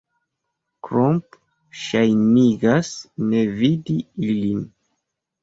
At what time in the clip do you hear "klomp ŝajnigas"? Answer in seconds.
0.87-2.91